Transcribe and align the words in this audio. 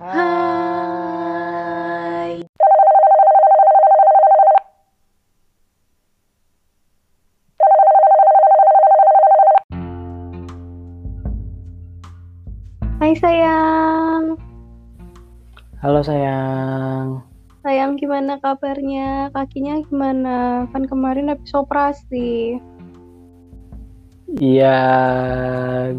Hai. 0.00 0.32
Hai 12.96 13.12
sayang. 13.20 14.40
Halo 15.84 16.00
sayang. 16.00 17.20
Sayang 17.60 18.00
gimana 18.00 18.40
kabarnya? 18.40 19.28
Kakinya 19.36 19.76
gimana? 19.84 20.64
Kan 20.72 20.88
kemarin 20.88 21.28
habis 21.28 21.52
operasi. 21.52 22.56
Iya, 24.40 24.80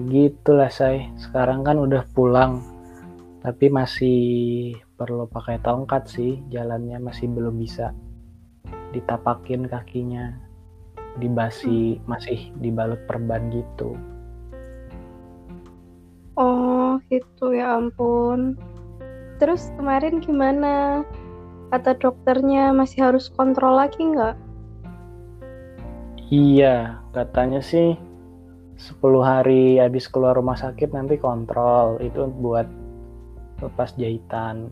gitulah 0.10 0.74
say. 0.74 1.06
Sekarang 1.22 1.62
kan 1.62 1.78
udah 1.78 2.02
pulang, 2.18 2.66
tapi 3.44 3.68
masih 3.68 4.20
perlu 4.96 5.28
pakai 5.28 5.60
tongkat 5.60 6.08
sih. 6.08 6.40
Jalannya 6.48 6.98
masih 7.04 7.28
belum 7.28 7.60
bisa 7.60 7.92
ditapakin 8.96 9.68
kakinya, 9.68 10.40
dibasi, 11.20 12.00
masih 12.08 12.56
dibalut 12.64 13.04
perban 13.04 13.52
gitu. 13.52 14.00
Oh, 16.40 16.98
gitu 17.12 17.52
ya 17.54 17.78
ampun. 17.78 18.56
Terus 19.38 19.70
kemarin 19.76 20.24
gimana? 20.24 21.04
Kata 21.70 22.00
dokternya 22.00 22.72
masih 22.72 23.12
harus 23.12 23.28
kontrol 23.34 23.76
lagi 23.76 24.02
nggak? 24.02 24.38
Iya, 26.32 27.02
katanya 27.12 27.60
sih 27.60 28.00
10 28.80 29.22
hari 29.22 29.78
habis 29.78 30.10
keluar 30.10 30.34
rumah 30.38 30.58
sakit 30.58 30.96
nanti 30.96 31.20
kontrol. 31.20 32.02
Itu 32.02 32.30
buat 32.30 32.83
lepas 33.64 33.96
jahitan. 33.96 34.70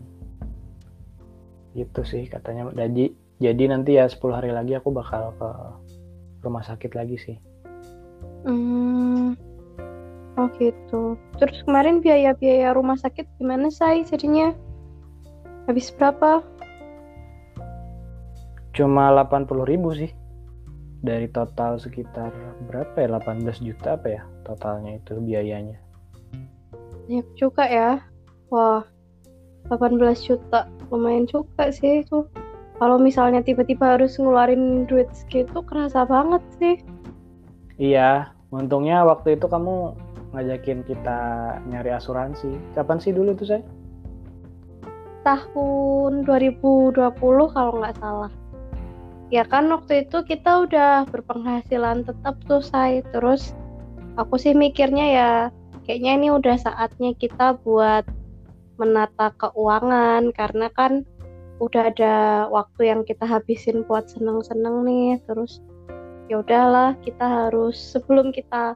Gitu 1.71 2.01
sih 2.03 2.27
katanya. 2.27 2.67
Jadi 2.75 3.15
jadi 3.41 3.63
nanti 3.73 3.97
ya 3.97 4.05
10 4.05 4.21
hari 4.37 4.51
lagi 4.53 4.77
aku 4.77 4.93
bakal 4.93 5.33
ke 5.39 5.49
rumah 6.45 6.61
sakit 6.61 6.91
lagi 6.93 7.17
sih. 7.17 7.37
Hmm. 8.45 9.33
Oh 10.39 10.47
gitu. 10.57 11.17
Terus 11.41 11.65
kemarin 11.65 11.99
biaya-biaya 11.99 12.71
rumah 12.77 12.95
sakit 12.95 13.27
gimana 13.41 13.67
say 13.73 14.05
jadinya? 14.05 14.53
Habis 15.65 15.91
berapa? 15.93 16.45
Cuma 18.71 19.11
80 19.11 19.67
ribu 19.67 19.91
sih. 19.91 20.11
Dari 21.01 21.25
total 21.33 21.81
sekitar 21.81 22.29
berapa 22.69 22.93
ya? 22.93 23.09
18 23.17 23.65
juta 23.65 23.97
apa 23.97 24.07
ya 24.07 24.23
totalnya 24.45 25.01
itu 25.01 25.17
biayanya. 25.17 25.77
Banyak 27.09 27.27
juga 27.35 27.65
ya. 27.65 27.89
Wah, 28.51 28.83
18 29.71 30.27
juta. 30.27 30.67
Lumayan 30.91 31.23
juga 31.23 31.71
sih 31.71 32.03
itu. 32.03 32.27
Kalau 32.75 32.99
misalnya 32.99 33.39
tiba-tiba 33.39 33.95
harus 33.95 34.19
ngeluarin 34.19 34.83
duit 34.91 35.07
segitu 35.15 35.63
kerasa 35.63 36.03
banget 36.03 36.43
sih. 36.59 36.75
Iya, 37.79 38.35
untungnya 38.51 39.07
waktu 39.07 39.39
itu 39.39 39.47
kamu 39.47 39.95
ngajakin 40.35 40.83
kita 40.83 41.19
nyari 41.71 41.95
asuransi. 41.95 42.51
Kapan 42.75 42.99
sih 42.99 43.15
dulu 43.15 43.31
tuh 43.39 43.55
saya? 43.55 43.63
Tahun 45.23 46.27
2020 46.27 46.97
kalau 47.55 47.73
nggak 47.79 47.95
salah. 48.03 48.31
Ya 49.31 49.47
kan 49.47 49.71
waktu 49.71 50.03
itu 50.03 50.27
kita 50.27 50.67
udah 50.67 51.07
berpenghasilan 51.07 52.03
tetap 52.03 52.35
tuh 52.51 52.59
saya. 52.59 52.99
Terus 53.15 53.55
aku 54.19 54.35
sih 54.35 54.51
mikirnya 54.51 55.07
ya 55.07 55.31
kayaknya 55.87 56.11
ini 56.19 56.27
udah 56.35 56.59
saatnya 56.59 57.15
kita 57.15 57.55
buat 57.63 58.03
menata 58.81 59.29
keuangan 59.37 60.33
karena 60.33 60.73
kan 60.73 61.05
udah 61.61 61.93
ada 61.93 62.15
waktu 62.49 62.89
yang 62.89 63.05
kita 63.05 63.21
habisin 63.21 63.85
buat 63.85 64.09
seneng-seneng 64.09 64.81
nih 64.81 65.21
terus 65.29 65.61
ya 66.25 66.41
udahlah 66.41 66.97
kita 67.05 67.21
harus 67.21 67.77
sebelum 67.77 68.33
kita 68.33 68.73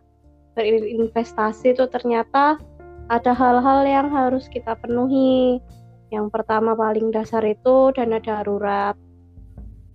berinvestasi 0.53 1.73
itu 1.73 1.89
ternyata 1.89 2.61
ada 3.09 3.31
hal-hal 3.37 3.85
yang 3.85 4.07
harus 4.09 4.49
kita 4.49 4.73
penuhi. 4.79 5.61
Yang 6.09 6.31
pertama 6.31 6.73
paling 6.73 7.13
dasar 7.13 7.43
itu 7.45 7.91
dana 7.93 8.17
darurat. 8.17 8.95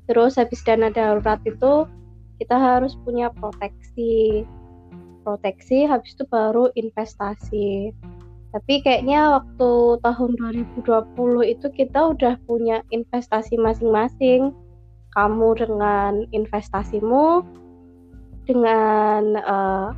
Terus 0.07 0.39
habis 0.39 0.61
dana 0.63 0.91
darurat 0.91 1.39
itu 1.47 1.87
kita 2.39 2.57
harus 2.59 2.95
punya 3.03 3.33
proteksi. 3.35 4.47
Proteksi 5.27 5.85
habis 5.85 6.17
itu 6.17 6.25
baru 6.29 6.71
investasi 6.75 7.93
tapi 8.51 8.83
kayaknya 8.83 9.39
waktu 9.39 9.71
tahun 10.03 10.31
2020 10.35 11.55
itu 11.55 11.67
kita 11.71 12.19
udah 12.19 12.35
punya 12.51 12.83
investasi 12.91 13.55
masing-masing. 13.55 14.51
Kamu 15.15 15.59
dengan 15.59 16.27
investasimu 16.35 17.43
dengan 18.47 19.39
uh, 19.43 19.95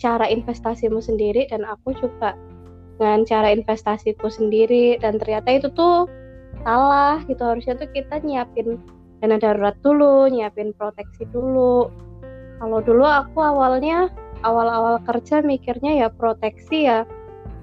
cara 0.00 0.28
investasimu 0.28 1.00
sendiri 1.00 1.48
dan 1.48 1.64
aku 1.64 1.92
juga 1.96 2.32
dengan 2.96 3.28
cara 3.28 3.52
investasiku 3.52 4.32
sendiri. 4.32 4.96
Dan 4.96 5.20
ternyata 5.20 5.60
itu 5.60 5.68
tuh 5.76 6.08
salah 6.64 7.20
gitu. 7.28 7.44
Harusnya 7.44 7.76
tuh 7.76 7.92
kita 7.92 8.24
nyiapin 8.24 8.80
dana 9.20 9.36
darurat 9.36 9.76
dulu 9.84 10.24
nyiapin 10.32 10.72
proteksi 10.72 11.28
dulu. 11.28 11.92
Kalau 12.56 12.80
dulu 12.80 13.04
aku 13.04 13.44
awalnya 13.44 14.08
awal-awal 14.40 15.04
kerja 15.04 15.44
mikirnya 15.44 16.00
ya 16.00 16.08
proteksi 16.08 16.88
ya 16.88 17.04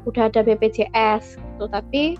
udah 0.08 0.30
ada 0.32 0.42
BPJS 0.44 1.38
gitu. 1.38 1.66
Tapi 1.70 2.18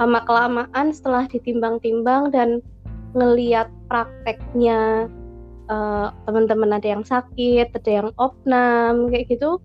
lama 0.00 0.20
kelamaan 0.24 0.90
setelah 0.90 1.28
ditimbang-timbang 1.30 2.32
dan 2.32 2.58
ngeliat 3.12 3.68
prakteknya 3.86 5.06
uh, 5.68 6.10
teman-teman 6.24 6.74
ada 6.74 6.96
yang 6.96 7.04
sakit 7.04 7.70
ada 7.76 7.90
yang 7.90 8.08
opnam 8.16 9.12
kayak 9.12 9.28
gitu 9.28 9.60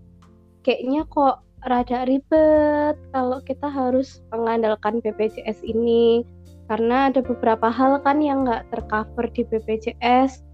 kayaknya 0.62 1.08
kok 1.08 1.40
rada 1.66 2.06
ribet 2.06 2.94
kalau 3.10 3.40
kita 3.42 3.66
harus 3.66 4.22
mengandalkan 4.30 5.02
BPJS 5.02 5.64
ini. 5.66 6.22
Karena 6.68 7.08
ada 7.08 7.24
beberapa 7.24 7.72
hal 7.72 8.04
kan 8.04 8.20
yang 8.20 8.44
nggak 8.44 8.68
tercover 8.68 9.24
di 9.32 9.40
BPJS 9.48 10.44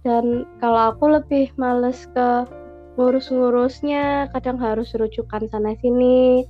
dan 0.00 0.48
kalau 0.64 0.96
aku 0.96 1.20
lebih 1.20 1.52
males 1.60 2.08
ke 2.16 2.48
ngurus-ngurusnya 2.98 4.34
kadang 4.34 4.58
harus 4.58 4.90
rujukan 4.98 5.46
sana 5.46 5.78
sini 5.78 6.42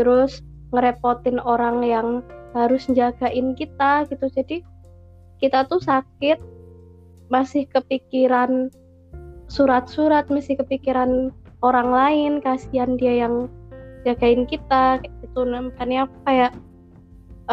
terus 0.00 0.40
ngerepotin 0.72 1.36
orang 1.44 1.84
yang 1.84 2.08
harus 2.56 2.88
jagain 2.88 3.52
kita 3.52 4.08
gitu. 4.08 4.26
Jadi 4.32 4.64
kita 5.44 5.68
tuh 5.68 5.84
sakit 5.84 6.40
masih 7.28 7.68
kepikiran 7.68 8.72
surat-surat 9.46 10.26
masih 10.32 10.56
kepikiran 10.56 11.30
orang 11.60 11.88
lain 11.92 12.32
kasihan 12.40 12.96
dia 12.96 13.28
yang 13.28 13.52
jagain 14.08 14.48
kita 14.48 15.04
gitu. 15.04 15.44
Nah, 15.44 15.68
makanya 15.68 16.08
aku 16.08 16.16
kayak 16.24 16.52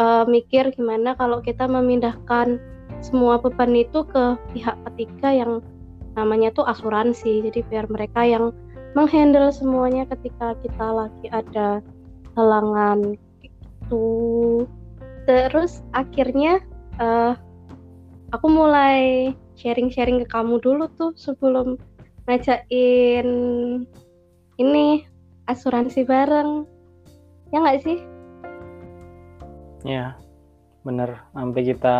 uh, 0.00 0.24
mikir 0.24 0.72
gimana 0.72 1.12
kalau 1.20 1.44
kita 1.44 1.68
memindahkan 1.68 2.56
semua 3.04 3.36
beban 3.38 3.76
itu 3.76 4.02
ke 4.08 4.40
pihak 4.56 4.74
ketiga 4.88 5.28
yang 5.30 5.52
namanya 6.16 6.54
tuh 6.54 6.64
asuransi. 6.64 7.44
Jadi 7.44 7.64
biar 7.66 7.90
mereka 7.90 8.24
yang 8.24 8.54
menghandle 8.96 9.52
semuanya 9.52 10.08
ketika 10.08 10.56
kita 10.64 10.86
lagi 10.88 11.26
ada 11.28 11.84
halangan 12.38 13.18
itu 13.44 14.64
terus 15.28 15.84
akhirnya 15.92 16.62
uh, 16.96 17.36
aku 18.32 18.46
mulai 18.48 19.32
sharing-sharing 19.60 20.24
ke 20.24 20.26
kamu 20.30 20.56
dulu 20.62 20.88
tuh 20.96 21.12
sebelum 21.18 21.76
ngajakin 22.28 23.28
ini 24.60 24.86
asuransi 25.48 26.04
bareng. 26.04 26.64
Ya 27.48 27.64
nggak 27.64 27.80
sih? 27.84 27.98
Ya 29.84 30.16
bener. 30.84 31.24
Sampai 31.32 31.62
kita 31.64 31.98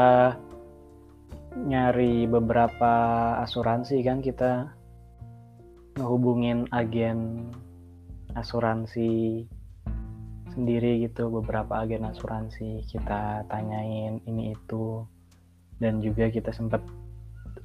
nyari 1.57 2.29
beberapa 2.29 2.93
asuransi 3.41 4.05
kan 4.05 4.21
kita 4.21 4.73
ngehubungin 5.97 6.69
agen 6.71 7.49
asuransi 8.37 9.45
sendiri 10.53 11.07
gitu 11.07 11.31
beberapa 11.31 11.83
agen 11.83 12.07
asuransi 12.07 12.85
kita 12.91 13.47
tanyain 13.47 14.21
ini 14.27 14.53
itu. 14.53 15.07
Dan 15.79 16.03
juga 16.03 16.27
kita 16.27 16.51
sempat 16.51 16.83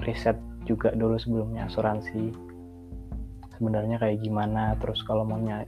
riset 0.06 0.38
juga 0.70 0.94
dulu 0.94 1.18
sebelumnya 1.18 1.66
asuransi 1.66 2.30
sebenarnya 3.58 3.98
kayak 3.98 4.22
gimana. 4.22 4.78
Terus 4.78 5.02
kalau 5.04 5.26
mau 5.26 5.42
nyari 5.42 5.66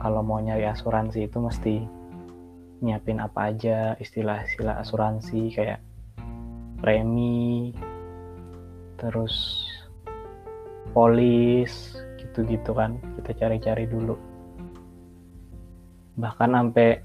kalau 0.00 0.24
mau 0.26 0.40
nyari 0.40 0.66
asuransi 0.66 1.28
itu 1.28 1.38
mesti 1.38 1.74
nyiapin 2.82 3.22
apa 3.22 3.54
aja 3.54 3.94
istilah-istilah 4.00 4.82
asuransi 4.82 5.54
kayak 5.54 5.80
premi 6.84 7.72
terus 9.00 9.64
polis 10.92 11.96
gitu-gitu 12.20 12.76
kan 12.76 13.00
kita 13.16 13.32
cari-cari 13.40 13.88
dulu. 13.88 14.20
Bahkan 16.20 16.50
sampai 16.52 17.00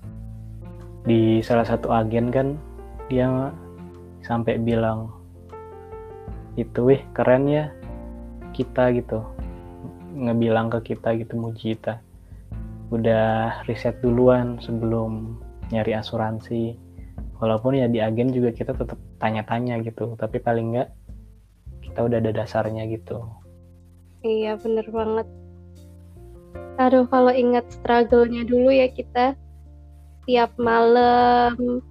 di 1.07 1.39
salah 1.39 1.63
satu 1.63 1.95
agen 1.95 2.27
kan 2.27 2.59
dia 3.07 3.55
sampai 4.19 4.59
bilang 4.59 5.15
itu 6.59 6.91
wih 6.91 7.01
keren 7.15 7.47
ya 7.47 7.71
kita 8.51 8.91
gitu. 8.91 9.23
Ngebilang 10.11 10.67
ke 10.75 10.91
kita 10.91 11.15
gitu 11.15 11.39
muji 11.39 11.79
kita. 11.79 12.03
Udah 12.91 13.63
riset 13.63 13.95
duluan 14.03 14.59
sebelum 14.59 15.39
nyari 15.71 15.95
asuransi 15.95 16.88
walaupun 17.39 17.80
ya 17.80 17.88
di 17.88 18.03
agen 18.03 18.30
juga 18.36 18.51
kita 18.51 18.75
tetap 18.75 19.00
tanya-tanya 19.18 19.80
gitu 19.81 20.13
tapi 20.19 20.44
paling 20.44 20.75
enggak 20.75 20.91
kita 21.89 22.06
udah 22.06 22.18
ada 22.21 22.31
dasarnya 22.36 22.86
gitu. 22.86 23.25
Iya 24.21 24.59
bener 24.59 24.86
banget. 24.91 25.27
Aduh 26.80 27.07
kalau 27.07 27.33
ingat 27.33 27.65
struggle-nya 27.71 28.45
dulu 28.45 28.69
ya 28.71 28.88
kita. 28.91 29.36
Tiap 30.30 30.53
malam 30.62 31.81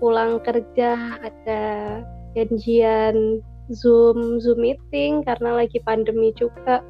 pulang 0.00 0.40
kerja 0.40 1.20
ada 1.20 1.62
janjian 2.32 3.44
Zoom 3.70 4.40
Zoom 4.40 4.64
meeting 4.64 5.22
karena 5.22 5.60
lagi 5.62 5.78
pandemi 5.84 6.32
juga. 6.34 6.80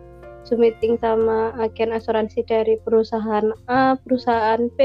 Zoom 0.44 0.60
meeting 0.60 1.00
sama 1.00 1.56
agen 1.56 1.96
asuransi 1.96 2.44
dari 2.44 2.76
perusahaan 2.84 3.50
A, 3.66 3.96
perusahaan 3.96 4.68
B. 4.76 4.80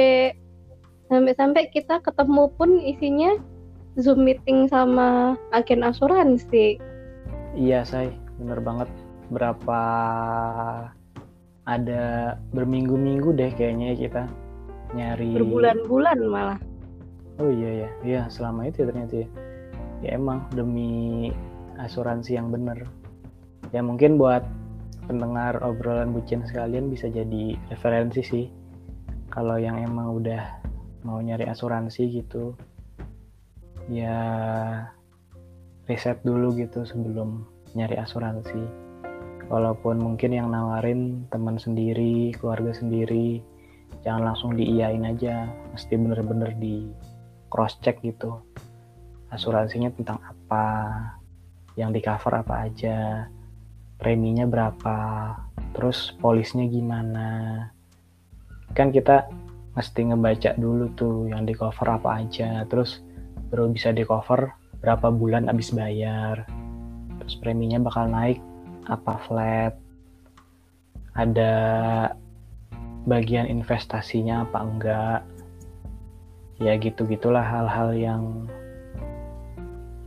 Sampai-sampai 1.10 1.74
kita 1.74 2.00
ketemu 2.06 2.54
pun 2.54 2.78
isinya 2.80 3.34
Zoom 3.98 4.24
meeting 4.24 4.70
sama 4.70 5.36
agen 5.52 5.82
asuransi. 5.82 6.78
Iya, 7.58 7.82
say, 7.82 8.14
bener 8.38 8.62
banget. 8.62 8.88
Berapa 9.34 9.82
ada 11.70 12.38
berminggu-minggu 12.54 13.30
deh 13.38 13.54
kayaknya 13.54 13.94
kita 13.94 14.24
nyari 14.98 15.38
berbulan-bulan 15.38 16.18
malah. 16.26 16.60
Oh 17.38 17.54
iya 17.54 17.86
ya 17.86 17.90
iya 18.02 18.22
selama 18.26 18.66
itu 18.68 18.82
ya 18.84 18.88
ternyata 18.90 19.14
ya. 19.22 19.28
Ya 20.02 20.10
emang 20.18 20.50
demi 20.56 21.30
asuransi 21.78 22.36
yang 22.36 22.50
benar 22.50 22.90
ya 23.70 23.86
mungkin 23.86 24.18
buat 24.18 24.42
pendengar 25.06 25.62
obrolan 25.62 26.14
bucin 26.14 26.42
sekalian 26.46 26.90
bisa 26.90 27.10
jadi 27.10 27.58
referensi 27.70 28.22
sih. 28.22 28.46
Kalau 29.30 29.62
yang 29.62 29.78
emang 29.78 30.22
udah 30.22 30.59
mau 31.04 31.20
nyari 31.24 31.48
asuransi 31.48 32.24
gitu. 32.24 32.56
Ya 33.90 34.20
riset 35.90 36.22
dulu 36.22 36.54
gitu 36.56 36.86
sebelum 36.86 37.48
nyari 37.74 37.98
asuransi. 37.98 38.62
Walaupun 39.50 39.98
mungkin 39.98 40.38
yang 40.38 40.54
nawarin 40.54 41.26
teman 41.34 41.58
sendiri 41.58 42.38
keluarga 42.38 42.70
sendiri 42.70 43.42
jangan 44.06 44.34
langsung 44.34 44.54
diiyain 44.54 45.02
aja. 45.06 45.50
Mesti 45.74 45.94
bener-bener 45.98 46.54
di 46.58 46.86
cross 47.50 47.82
check 47.82 48.00
gitu. 48.06 48.40
Asuransinya 49.34 49.90
tentang 49.94 50.22
apa? 50.22 50.66
Yang 51.74 51.90
di 51.98 52.02
cover 52.06 52.34
apa 52.46 52.70
aja? 52.70 52.98
Preminya 53.98 54.46
berapa? 54.46 54.98
Terus 55.74 56.14
polisnya 56.22 56.66
gimana? 56.70 57.28
Kan 58.78 58.94
kita 58.94 59.28
mesti 59.80 60.12
ngebaca 60.12 60.60
dulu 60.60 60.92
tuh 61.00 61.32
yang 61.32 61.48
di 61.48 61.56
cover 61.56 61.88
apa 61.88 62.20
aja. 62.20 62.68
Terus 62.68 63.00
baru 63.48 63.72
bisa 63.72 63.96
di 63.96 64.04
cover 64.04 64.52
berapa 64.84 65.08
bulan 65.08 65.48
habis 65.48 65.72
bayar. 65.72 66.44
Terus 67.24 67.40
preminya 67.40 67.80
bakal 67.80 68.12
naik 68.12 68.44
apa 68.92 69.16
flat. 69.24 69.74
Ada 71.16 71.54
bagian 73.08 73.48
investasinya 73.48 74.44
apa 74.44 74.60
enggak. 74.60 75.22
Ya 76.60 76.76
gitu 76.76 77.08
gitulah 77.08 77.48
hal-hal 77.48 77.96
yang 77.96 78.24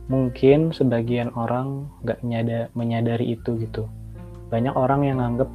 mungkin 0.05 0.69
sebagian 0.69 1.33
orang 1.33 1.89
nggak 2.05 2.21
menyadari, 2.21 2.69
menyadari 2.77 3.25
itu 3.33 3.57
gitu. 3.57 3.89
Banyak 4.53 4.77
orang 4.77 5.01
yang 5.01 5.17
nganggep 5.17 5.49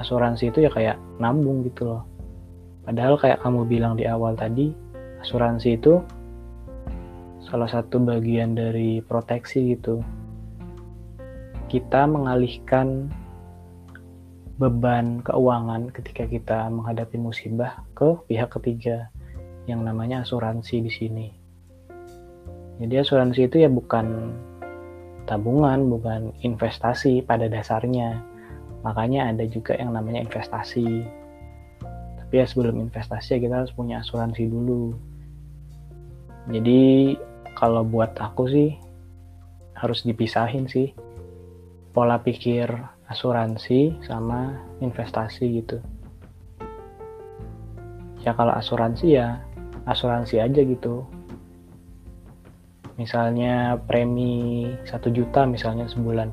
asuransi 0.00 0.48
itu 0.48 0.64
ya 0.64 0.72
kayak 0.72 0.96
nabung 1.20 1.60
gitu 1.68 1.84
loh 1.84 2.07
padahal 2.88 3.20
kayak 3.20 3.44
kamu 3.44 3.68
bilang 3.68 4.00
di 4.00 4.08
awal 4.08 4.32
tadi 4.32 4.72
asuransi 5.20 5.76
itu 5.76 6.00
salah 7.44 7.68
satu 7.68 8.00
bagian 8.00 8.56
dari 8.56 9.04
proteksi 9.04 9.76
gitu 9.76 10.00
kita 11.68 12.08
mengalihkan 12.08 13.12
beban 14.56 15.20
keuangan 15.20 15.92
ketika 15.92 16.24
kita 16.24 16.66
menghadapi 16.72 17.20
musibah 17.20 17.84
ke 17.92 18.16
pihak 18.24 18.50
ketiga 18.56 19.12
yang 19.68 19.84
namanya 19.84 20.26
asuransi 20.26 20.82
di 20.82 20.90
sini. 20.90 21.28
Jadi 22.82 22.94
asuransi 22.98 23.46
itu 23.46 23.62
ya 23.62 23.70
bukan 23.70 24.34
tabungan, 25.28 25.86
bukan 25.86 26.32
investasi 26.40 27.22
pada 27.22 27.46
dasarnya. 27.46 28.18
Makanya 28.82 29.30
ada 29.30 29.44
juga 29.44 29.76
yang 29.76 29.92
namanya 29.92 30.24
investasi. 30.24 31.04
Tapi 32.28 32.44
ya 32.44 32.44
sebelum 32.44 32.76
investasi 32.84 33.36
ya 33.36 33.38
kita 33.40 33.64
harus 33.64 33.72
punya 33.72 34.04
asuransi 34.04 34.52
dulu. 34.52 34.92
Jadi 36.52 37.16
kalau 37.56 37.88
buat 37.88 38.12
aku 38.20 38.52
sih 38.52 38.76
harus 39.72 40.04
dipisahin 40.04 40.68
sih 40.68 40.92
pola 41.96 42.20
pikir 42.20 42.68
asuransi 43.08 43.96
sama 44.04 44.60
investasi 44.84 45.64
gitu. 45.64 45.80
Ya 48.20 48.36
kalau 48.36 48.52
asuransi 48.52 49.16
ya 49.16 49.40
asuransi 49.88 50.36
aja 50.36 50.60
gitu 50.68 51.08
misalnya 53.00 53.80
premi 53.88 54.66
satu 54.84 55.08
juta 55.08 55.48
misalnya 55.48 55.88
sebulan 55.88 56.28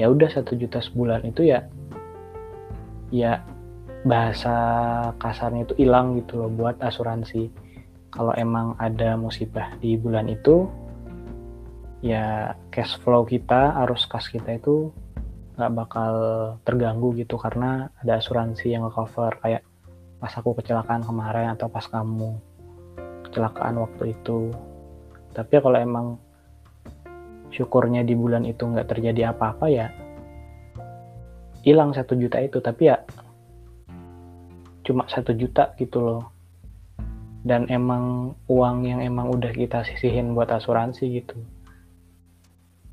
ya 0.00 0.08
udah 0.08 0.30
satu 0.30 0.54
juta 0.56 0.78
sebulan 0.78 1.26
itu 1.26 1.52
ya 1.52 1.66
ya 3.12 3.44
bahasa 4.02 4.54
kasarnya 5.22 5.66
itu 5.66 5.74
hilang 5.78 6.18
gitu 6.18 6.42
loh 6.42 6.50
buat 6.50 6.78
asuransi. 6.82 7.50
Kalau 8.12 8.34
emang 8.36 8.76
ada 8.76 9.16
musibah 9.16 9.72
di 9.80 9.96
bulan 9.96 10.28
itu 10.28 10.68
ya 12.02 12.52
cash 12.74 12.98
flow 13.00 13.22
kita 13.22 13.78
arus 13.86 14.10
kas 14.10 14.26
kita 14.26 14.58
itu 14.58 14.90
nggak 15.54 15.72
bakal 15.78 16.14
terganggu 16.66 17.14
gitu 17.14 17.38
karena 17.38 17.88
ada 18.02 18.18
asuransi 18.18 18.74
yang 18.74 18.90
cover 18.90 19.38
kayak 19.38 19.62
pas 20.18 20.34
aku 20.34 20.58
kecelakaan 20.58 21.06
kemarin 21.06 21.54
atau 21.54 21.70
pas 21.70 21.86
kamu 21.86 22.36
kecelakaan 23.26 23.80
waktu 23.80 24.14
itu. 24.18 24.50
Tapi 25.32 25.54
kalau 25.62 25.78
emang 25.78 26.06
syukurnya 27.52 28.04
di 28.04 28.12
bulan 28.18 28.44
itu 28.44 28.64
nggak 28.64 28.88
terjadi 28.92 29.32
apa-apa 29.32 29.66
ya 29.70 29.88
hilang 31.62 31.94
satu 31.94 32.14
juta 32.14 32.38
itu. 32.38 32.58
Tapi 32.62 32.82
ya 32.86 33.01
cuma 34.82 35.06
satu 35.08 35.34
juta 35.34 35.74
gitu 35.78 35.98
loh. 36.02 36.22
Dan 37.42 37.66
emang 37.66 38.36
uang 38.46 38.86
yang 38.86 39.02
emang 39.02 39.30
udah 39.34 39.50
kita 39.50 39.82
sisihin 39.82 40.34
buat 40.34 40.50
asuransi 40.50 41.22
gitu. 41.22 41.38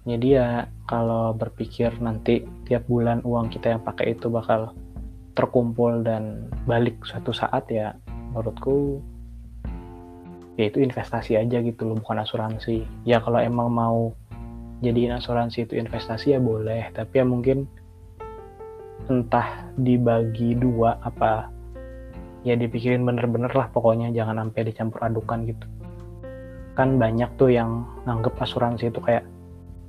Jadi 0.09 0.41
ya 0.41 0.65
kalau 0.89 1.37
berpikir 1.37 1.93
nanti 2.01 2.41
tiap 2.65 2.89
bulan 2.89 3.21
uang 3.21 3.53
kita 3.53 3.77
yang 3.77 3.81
pakai 3.85 4.17
itu 4.17 4.25
bakal 4.25 4.73
terkumpul 5.37 6.01
dan 6.01 6.49
balik 6.65 6.97
suatu 7.05 7.29
saat 7.29 7.69
ya 7.69 7.93
menurutku 8.33 8.97
ya 10.57 10.67
itu 10.67 10.81
investasi 10.81 11.37
aja 11.37 11.61
gitu 11.61 11.85
loh 11.85 12.01
bukan 12.01 12.25
asuransi. 12.25 12.89
Ya 13.05 13.21
kalau 13.21 13.37
emang 13.37 13.69
mau 13.69 14.17
jadiin 14.79 15.13
asuransi 15.13 15.67
itu 15.67 15.75
investasi 15.75 16.33
ya 16.35 16.39
boleh 16.39 16.87
tapi 16.95 17.19
ya 17.19 17.25
mungkin 17.27 17.67
entah 19.11 19.67
dibagi 19.75 20.55
dua 20.55 20.99
apa 21.03 21.51
ya 22.47 22.55
dipikirin 22.55 23.03
bener-bener 23.03 23.51
lah 23.51 23.67
pokoknya 23.71 24.11
jangan 24.15 24.39
sampai 24.47 24.61
dicampur 24.71 24.99
adukan 25.03 25.43
gitu. 25.47 25.65
Kan 26.77 26.95
banyak 26.95 27.27
tuh 27.35 27.51
yang 27.51 27.83
nganggep 28.07 28.39
asuransi 28.39 28.87
itu 28.87 28.99
kayak 29.03 29.27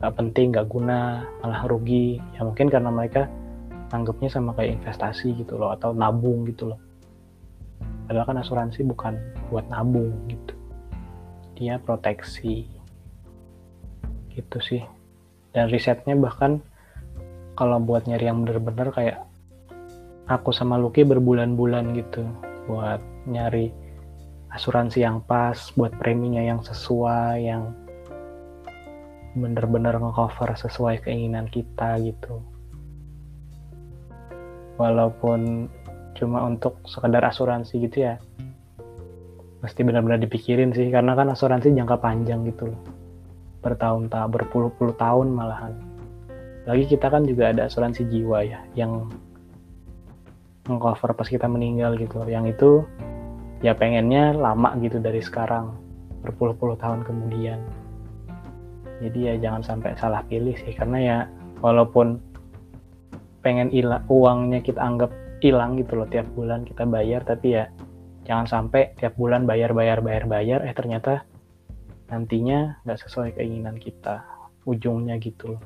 nggak 0.02 0.14
penting 0.16 0.50
nggak 0.50 0.66
guna 0.66 1.23
malah 1.45 1.62
rugi. 1.71 2.19
Ya 2.35 2.42
mungkin 2.42 2.66
karena 2.66 2.90
mereka 2.90 3.30
anggapnya 3.95 4.30
sama 4.30 4.54
kayak 4.54 4.83
investasi 4.83 5.35
gitu 5.38 5.59
loh 5.59 5.71
atau 5.75 5.95
nabung 5.95 6.47
gitu 6.47 6.75
loh. 6.75 6.80
Padahal 8.11 8.26
kan 8.26 8.42
asuransi 8.42 8.83
bukan 8.83 9.14
buat 9.54 9.71
nabung 9.71 10.11
gitu. 10.26 10.54
Dia 11.54 11.78
proteksi. 11.78 12.66
Gitu 14.35 14.59
sih. 14.59 14.83
Dan 15.54 15.71
risetnya 15.71 16.19
bahkan 16.19 16.59
kalau 17.54 17.78
buat 17.78 18.07
nyari 18.11 18.26
yang 18.30 18.42
bener-bener 18.42 18.90
kayak 18.90 19.30
aku 20.31 20.55
sama 20.55 20.79
Lucky 20.79 21.03
berbulan-bulan 21.03 21.91
gitu 21.99 22.23
buat 22.71 23.03
nyari 23.27 23.75
asuransi 24.55 25.03
yang 25.03 25.27
pas 25.27 25.59
buat 25.75 25.91
preminya 25.99 26.39
yang 26.39 26.63
sesuai 26.63 27.37
yang 27.43 27.75
bener-bener 29.35 29.95
ngecover 29.99 30.55
sesuai 30.55 31.03
keinginan 31.07 31.51
kita 31.51 31.99
gitu. 32.03 32.43
Walaupun 34.79 35.71
cuma 36.15 36.47
untuk 36.47 36.79
sekedar 36.87 37.23
asuransi 37.27 37.91
gitu 37.91 38.07
ya 38.07 38.19
mesti 39.61 39.85
benar-benar 39.85 40.21
dipikirin 40.21 40.73
sih 40.73 40.89
karena 40.89 41.13
kan 41.13 41.29
asuransi 41.29 41.77
jangka 41.77 42.01
panjang 42.01 42.49
gitu 42.49 42.73
loh. 42.73 42.81
Bertahun-tahun 43.61 44.33
berpuluh-puluh 44.33 44.97
tahun 44.97 45.37
malahan. 45.37 45.77
Lagi 46.65 46.89
kita 46.89 47.13
kan 47.13 47.29
juga 47.29 47.53
ada 47.53 47.69
asuransi 47.69 48.09
jiwa 48.09 48.41
ya 48.41 48.61
yang 48.73 49.13
mengcover 50.69 51.17
pas 51.17 51.29
kita 51.29 51.49
meninggal 51.49 51.97
gitu. 51.97 52.21
Yang 52.26 52.59
itu 52.59 52.71
ya 53.64 53.73
pengennya 53.73 54.37
lama 54.37 54.76
gitu 54.83 55.00
dari 55.00 55.23
sekarang. 55.23 55.73
Berpuluh-puluh 56.21 56.76
tahun 56.76 57.07
kemudian. 57.07 57.61
Jadi 59.00 59.19
ya 59.33 59.35
jangan 59.40 59.62
sampai 59.64 59.97
salah 59.97 60.21
pilih 60.29 60.52
sih. 60.61 60.76
Karena 60.76 60.99
ya 61.00 61.19
walaupun 61.64 62.21
pengen 63.40 63.73
ilang 63.73 64.05
uangnya 64.12 64.61
kita 64.61 64.76
anggap 64.76 65.09
hilang 65.40 65.81
gitu 65.81 65.97
loh 65.97 66.05
tiap 66.05 66.29
bulan 66.37 66.69
kita 66.69 66.85
bayar 66.85 67.25
tapi 67.25 67.57
ya 67.57 67.73
jangan 68.29 68.45
sampai 68.45 68.93
tiap 69.00 69.17
bulan 69.17 69.49
bayar 69.49 69.73
bayar 69.73 70.05
bayar 70.05 70.29
bayar 70.29 70.61
eh 70.69 70.76
ternyata 70.76 71.25
nantinya 72.12 72.85
nggak 72.85 73.00
sesuai 73.00 73.40
keinginan 73.40 73.81
kita. 73.81 74.21
Ujungnya 74.69 75.17
gitu 75.17 75.57
loh. 75.57 75.62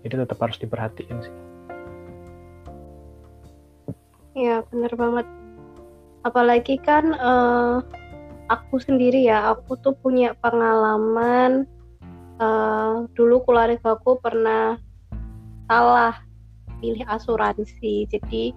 Jadi 0.00 0.24
tetap 0.24 0.38
harus 0.40 0.56
diperhatiin 0.56 1.18
sih 1.20 1.45
ya 4.36 4.60
bener 4.68 4.92
banget. 4.92 5.26
Apalagi 6.28 6.76
kan 6.84 7.16
uh, 7.16 7.80
aku 8.52 8.76
sendiri 8.78 9.24
ya 9.24 9.56
aku 9.56 9.80
tuh 9.80 9.96
punya 9.96 10.36
pengalaman 10.44 11.64
uh, 12.38 13.08
dulu 13.16 13.42
keluarga 13.48 13.96
aku 13.96 14.20
pernah 14.20 14.76
salah 15.66 16.14
pilih 16.78 17.02
asuransi. 17.08 18.04
Jadi 18.12 18.52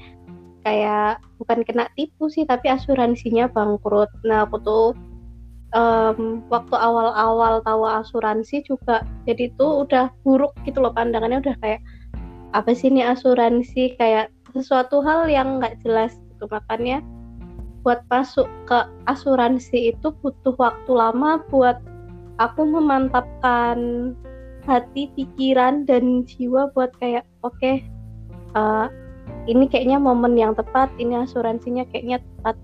kayak 0.67 1.23
bukan 1.39 1.63
kena 1.63 1.87
tipu 1.95 2.27
sih 2.27 2.43
tapi 2.43 2.67
asuransinya 2.67 3.47
bangkrut. 3.47 4.11
Nah 4.27 4.43
aku 4.43 4.59
tuh 4.59 4.87
um, 5.71 6.43
waktu 6.51 6.75
awal-awal 6.75 7.63
tahu 7.63 7.87
asuransi 7.87 8.67
juga 8.67 9.07
jadi 9.23 9.53
tuh 9.55 9.87
udah 9.87 10.11
buruk 10.27 10.51
gitu 10.67 10.83
loh 10.83 10.91
pandangannya. 10.91 11.39
Udah 11.39 11.55
kayak 11.63 11.81
apa 12.51 12.73
sih 12.75 12.91
ini 12.91 13.05
asuransi? 13.05 13.95
Kayak 13.95 14.33
sesuatu 14.53 15.01
hal 15.03 15.29
yang 15.29 15.59
nggak 15.59 15.79
jelas 15.83 16.15
gitu. 16.31 16.45
Makanya 16.49 17.03
buat 17.83 18.03
masuk 18.11 18.47
ke 18.67 18.79
asuransi 19.07 19.95
itu 19.95 20.11
butuh 20.19 20.55
waktu 20.59 20.91
lama 20.91 21.39
buat 21.47 21.79
aku 22.39 22.67
memantapkan 22.67 23.77
hati 24.67 25.09
pikiran 25.15 25.87
dan 25.87 26.27
jiwa 26.27 26.69
buat 26.75 26.91
kayak 26.99 27.23
oke 27.41 27.55
okay, 27.55 27.87
uh, 28.53 28.91
ini 29.47 29.65
kayaknya 29.65 29.97
momen 29.97 30.35
yang 30.35 30.53
tepat 30.53 30.91
ini 30.99 31.17
asuransinya 31.17 31.87
kayaknya 31.89 32.19
tepat. 32.21 32.55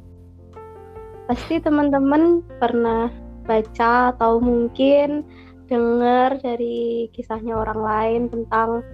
Pasti 1.26 1.58
teman-teman 1.58 2.46
pernah 2.62 3.10
baca 3.50 4.14
atau 4.14 4.38
mungkin 4.38 5.26
dengar 5.66 6.38
dari 6.42 7.10
kisahnya 7.14 7.58
orang 7.58 7.82
lain 7.82 8.22
tentang 8.30 8.86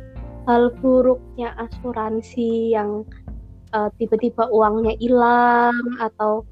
hal 0.49 0.73
buruknya 0.81 1.53
asuransi 1.57 2.73
yang 2.73 3.05
uh, 3.75 3.89
tiba-tiba 4.01 4.49
uangnya 4.49 4.97
hilang 4.97 5.77
atau 6.01 6.45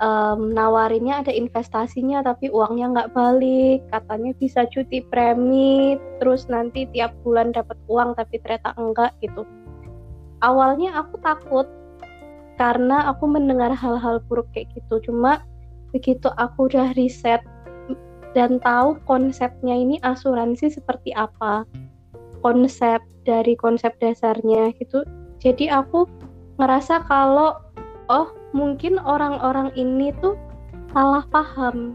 um, 0.00 0.52
nawarinnya 0.52 1.24
ada 1.24 1.32
investasinya 1.32 2.24
tapi 2.24 2.48
uangnya 2.48 2.86
nggak 2.92 3.12
balik 3.12 3.80
katanya 3.92 4.32
bisa 4.40 4.64
cuti 4.68 5.04
premi 5.08 5.96
terus 6.20 6.48
nanti 6.48 6.88
tiap 6.92 7.12
bulan 7.24 7.52
dapat 7.52 7.76
uang 7.88 8.16
tapi 8.16 8.40
ternyata 8.40 8.72
enggak 8.80 9.12
gitu. 9.20 9.44
Awalnya 10.44 11.00
aku 11.00 11.16
takut 11.24 11.66
karena 12.56 13.12
aku 13.12 13.28
mendengar 13.28 13.72
hal-hal 13.76 14.20
buruk 14.28 14.48
kayak 14.56 14.72
gitu 14.72 15.12
cuma 15.12 15.44
begitu 15.92 16.28
aku 16.40 16.72
udah 16.72 16.92
riset 16.96 17.44
dan 18.32 18.60
tahu 18.60 19.00
konsepnya 19.08 19.76
ini 19.76 19.96
asuransi 20.04 20.72
seperti 20.72 21.12
apa 21.12 21.64
konsep 22.46 23.02
dari 23.26 23.58
konsep 23.58 23.90
dasarnya 23.98 24.70
gitu 24.78 25.02
jadi 25.42 25.82
aku 25.82 26.06
ngerasa 26.62 27.04
kalau 27.10 27.58
oh 28.08 28.30
mungkin 28.56 28.96
orang-orang 29.02 29.72
ini 29.76 30.14
tuh 30.24 30.38
salah 30.96 31.24
paham. 31.28 31.92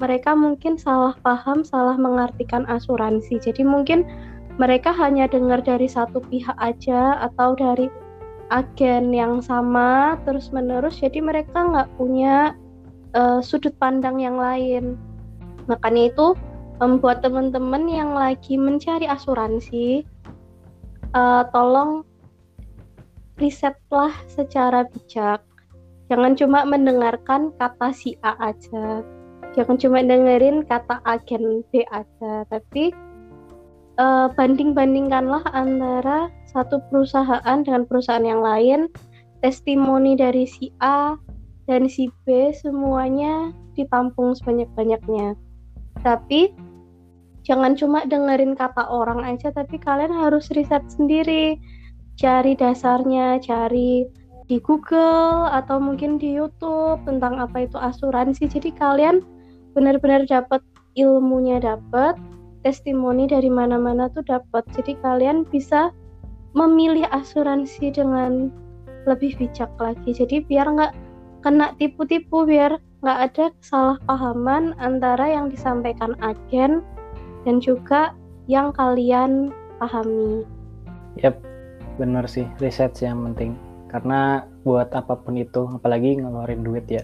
Mereka 0.00 0.32
mungkin 0.32 0.80
salah 0.80 1.14
paham, 1.20 1.62
salah 1.62 1.94
mengartikan 1.94 2.64
asuransi. 2.66 3.36
Jadi 3.36 3.62
mungkin 3.62 4.08
mereka 4.56 4.90
hanya 4.96 5.28
dengar 5.28 5.60
dari 5.60 5.86
satu 5.86 6.24
pihak 6.24 6.56
aja 6.56 7.20
atau 7.20 7.52
dari 7.54 7.86
agen 8.50 9.12
yang 9.14 9.44
sama 9.44 10.16
terus 10.24 10.50
menerus. 10.50 10.98
Jadi 10.98 11.20
mereka 11.20 11.62
nggak 11.62 11.88
punya 12.00 12.56
uh, 13.14 13.44
sudut 13.44 13.76
pandang 13.76 14.18
yang 14.18 14.40
lain. 14.40 14.96
Makanya 15.68 16.10
itu 16.10 16.34
membuat 16.80 17.20
teman-teman 17.20 17.86
yang 17.86 18.16
lagi 18.16 18.56
mencari 18.56 19.04
asuransi, 19.04 20.02
uh, 21.12 21.44
tolong 21.52 22.02
risetlah 23.36 24.12
secara 24.28 24.88
bijak 24.88 25.44
Jangan 26.10 26.34
cuma 26.34 26.66
mendengarkan 26.66 27.54
kata 27.54 27.94
si 27.94 28.18
A 28.26 28.34
aja. 28.42 29.06
Jangan 29.54 29.78
cuma 29.78 30.02
dengerin 30.02 30.66
kata 30.66 30.98
agen 31.06 31.62
B 31.70 31.86
aja, 31.94 32.42
tapi 32.50 32.90
uh, 33.94 34.26
banding-bandingkanlah 34.34 35.46
antara 35.54 36.26
satu 36.50 36.82
perusahaan 36.90 37.62
dengan 37.62 37.86
perusahaan 37.86 38.26
yang 38.26 38.42
lain, 38.42 38.90
testimoni 39.38 40.18
dari 40.18 40.50
si 40.50 40.74
A 40.82 41.14
dan 41.70 41.86
si 41.86 42.10
B 42.26 42.50
semuanya 42.50 43.54
ditampung 43.78 44.34
sebanyak-banyaknya. 44.34 45.38
Tapi 46.02 46.50
jangan 47.46 47.76
cuma 47.76 48.04
dengerin 48.04 48.56
kata 48.56 48.86
orang 48.88 49.24
aja, 49.24 49.52
tapi 49.52 49.80
kalian 49.80 50.12
harus 50.12 50.52
riset 50.52 50.84
sendiri, 50.90 51.56
cari 52.20 52.52
dasarnya, 52.56 53.40
cari 53.40 54.04
di 54.50 54.58
Google 54.60 55.46
atau 55.54 55.78
mungkin 55.78 56.18
di 56.18 56.34
YouTube 56.34 57.06
tentang 57.06 57.38
apa 57.38 57.64
itu 57.64 57.78
asuransi. 57.78 58.50
Jadi 58.50 58.74
kalian 58.74 59.22
benar-benar 59.72 60.26
dapat 60.26 60.58
ilmunya 60.98 61.62
dapat, 61.62 62.18
testimoni 62.66 63.30
dari 63.30 63.48
mana-mana 63.48 64.10
tuh 64.10 64.26
dapat. 64.26 64.66
Jadi 64.74 64.98
kalian 65.00 65.46
bisa 65.46 65.94
memilih 66.52 67.06
asuransi 67.14 67.94
dengan 67.94 68.50
lebih 69.06 69.38
bijak 69.38 69.70
lagi. 69.78 70.10
Jadi 70.12 70.42
biar 70.44 70.66
nggak 70.66 70.92
kena 71.46 71.72
tipu-tipu, 71.78 72.44
biar 72.44 72.76
nggak 73.00 73.18
ada 73.32 73.44
kesalahpahaman 73.62 74.76
antara 74.76 75.24
yang 75.24 75.48
disampaikan 75.48 76.12
agen 76.20 76.84
dan 77.44 77.62
juga 77.62 78.12
yang 78.50 78.74
kalian 78.74 79.54
pahami. 79.80 80.44
Yap, 81.20 81.40
benar 81.96 82.28
sih 82.28 82.44
riset 82.60 82.92
yang 83.00 83.22
penting. 83.32 83.56
Karena 83.90 84.46
buat 84.62 84.94
apa 84.94 85.18
pun 85.18 85.34
itu 85.34 85.66
apalagi 85.66 86.20
ngeluarin 86.20 86.62
duit 86.62 86.86
ya. 86.86 87.02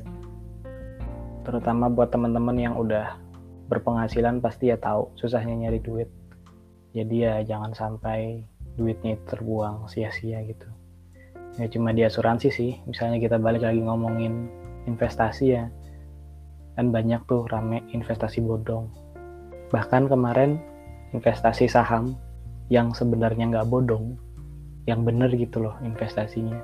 Terutama 1.43 1.91
buat 1.91 2.15
teman-teman 2.15 2.55
yang 2.59 2.75
udah 2.79 3.19
berpenghasilan 3.67 4.39
pasti 4.39 4.71
ya 4.71 4.79
tahu 4.79 5.11
susahnya 5.19 5.67
nyari 5.67 5.83
duit. 5.83 6.11
Jadi 6.95 7.27
ya 7.27 7.43
jangan 7.43 7.75
sampai 7.75 8.47
duitnya 8.79 9.19
terbuang 9.27 9.91
sia-sia 9.91 10.43
gitu. 10.47 10.69
Ya 11.59 11.67
cuma 11.73 11.91
di 11.91 12.05
asuransi 12.05 12.49
sih 12.53 12.73
misalnya 12.87 13.19
kita 13.19 13.41
balik 13.41 13.67
lagi 13.67 13.83
ngomongin 13.83 14.47
investasi 14.87 15.45
ya. 15.51 15.67
Kan 16.79 16.93
banyak 16.93 17.25
tuh 17.27 17.49
rame 17.51 17.83
investasi 17.91 18.45
bodong 18.45 19.06
bahkan 19.71 20.07
kemarin 20.07 20.63
investasi 21.11 21.67
saham 21.67 22.15
yang 22.71 22.91
sebenarnya 22.95 23.47
nggak 23.51 23.69
bodong 23.71 24.19
yang 24.87 25.03
bener 25.03 25.31
gitu 25.35 25.63
loh 25.67 25.75
investasinya. 25.83 26.59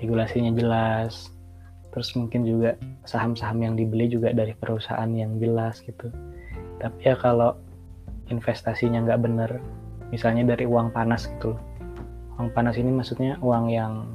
Regulasinya 0.00 0.52
jelas 0.52 1.32
terus 1.94 2.10
mungkin 2.18 2.42
juga 2.42 2.74
saham-saham 3.06 3.62
yang 3.62 3.74
dibeli 3.78 4.10
juga 4.10 4.34
dari 4.34 4.50
perusahaan 4.58 5.06
yang 5.14 5.38
jelas 5.38 5.78
gitu. 5.86 6.10
Tapi 6.82 7.00
ya 7.06 7.14
kalau 7.14 7.54
investasinya 8.28 9.04
nggak 9.06 9.20
bener 9.22 9.50
misalnya 10.10 10.42
dari 10.56 10.66
uang 10.66 10.90
panas 10.90 11.30
gitu 11.30 11.54
loh. 11.54 11.62
Uang 12.34 12.50
panas 12.50 12.74
ini 12.74 12.90
maksudnya 12.90 13.38
uang 13.38 13.70
yang 13.70 14.10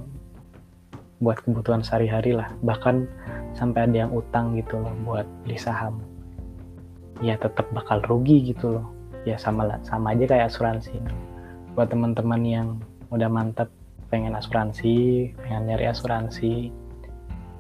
buat 1.24 1.40
kebutuhan 1.40 1.80
sehari-hari 1.80 2.36
lah. 2.36 2.52
Bahkan 2.60 3.08
sampai 3.56 3.88
ada 3.88 4.06
yang 4.06 4.12
utang 4.12 4.60
gitu 4.60 4.76
loh 4.76 4.92
buat 5.08 5.26
beli 5.48 5.56
saham 5.56 6.04
ya 7.20 7.36
tetap 7.36 7.68
bakal 7.76 8.00
rugi 8.08 8.52
gitu 8.56 8.80
loh. 8.80 8.88
Ya 9.28 9.36
sama 9.36 9.68
sama 9.84 10.16
aja 10.16 10.26
kayak 10.26 10.52
asuransi. 10.52 10.96
Buat 11.76 11.92
teman-teman 11.92 12.42
yang 12.44 12.68
udah 13.12 13.28
mantap 13.28 13.70
pengen 14.10 14.34
asuransi 14.34 15.30
pengen 15.38 15.70
nyari 15.70 15.86
asuransi 15.86 16.74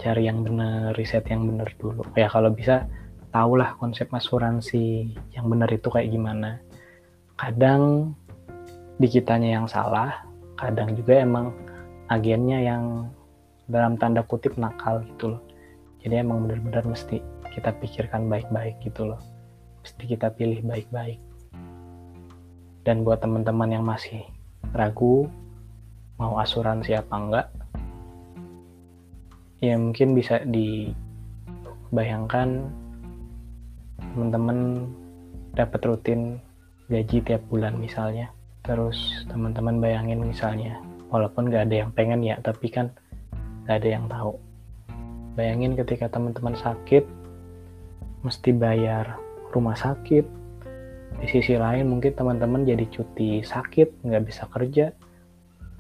cari 0.02 0.26
yang 0.26 0.42
bener 0.42 0.96
riset 0.96 1.28
yang 1.28 1.46
bener 1.46 1.68
dulu. 1.78 2.02
Ya 2.16 2.32
kalau 2.32 2.50
bisa 2.50 2.88
tahulah 3.30 3.76
konsep 3.78 4.10
asuransi 4.10 5.14
yang 5.36 5.46
bener 5.52 5.70
itu 5.70 5.92
kayak 5.92 6.10
gimana. 6.10 6.64
Kadang 7.36 8.16
di 9.00 9.08
kitanya 9.08 9.60
yang 9.62 9.68
salah 9.68 10.24
kadang 10.60 10.92
juga 10.96 11.24
emang 11.24 11.56
agennya 12.12 12.60
yang 12.64 12.84
dalam 13.70 13.96
tanda 14.00 14.24
kutip 14.26 14.56
nakal 14.56 15.04
gitu 15.16 15.36
loh. 15.36 15.44
Jadi 16.00 16.24
emang 16.24 16.48
benar-benar 16.48 16.88
mesti 16.88 17.20
kita 17.52 17.76
pikirkan 17.84 18.32
baik-baik 18.32 18.80
gitu 18.80 19.04
loh 19.04 19.20
mesti 19.84 20.04
kita 20.06 20.30
pilih 20.34 20.62
baik-baik. 20.64 21.20
Dan 22.84 23.04
buat 23.04 23.22
teman-teman 23.22 23.76
yang 23.76 23.86
masih 23.86 24.24
ragu 24.76 25.30
mau 26.20 26.36
asuransi 26.36 27.00
apa 27.00 27.16
enggak 27.16 27.48
ya 29.60 29.76
mungkin 29.76 30.16
bisa 30.16 30.40
dibayangkan 30.48 31.12
teman-teman 34.16 34.88
dapat 35.56 35.82
rutin 35.84 36.40
gaji 36.88 37.22
tiap 37.24 37.42
bulan 37.52 37.76
misalnya. 37.76 38.32
Terus 38.64 38.96
teman-teman 39.28 39.84
bayangin 39.84 40.24
misalnya 40.24 40.80
walaupun 41.12 41.52
gak 41.52 41.68
ada 41.70 41.76
yang 41.86 41.92
pengen 41.92 42.24
ya 42.24 42.40
tapi 42.40 42.72
kan 42.72 42.90
gak 43.68 43.84
ada 43.84 43.90
yang 44.00 44.08
tahu. 44.08 44.40
Bayangin 45.36 45.76
ketika 45.76 46.08
teman-teman 46.12 46.56
sakit 46.56 47.04
mesti 48.24 48.52
bayar 48.56 49.20
rumah 49.54 49.78
sakit. 49.78 50.26
Di 51.20 51.28
sisi 51.28 51.60
lain 51.60 51.90
mungkin 51.90 52.16
teman-teman 52.16 52.64
jadi 52.64 52.86
cuti 52.88 53.44
sakit 53.44 54.06
nggak 54.06 54.24
bisa 54.24 54.48
kerja. 54.54 54.94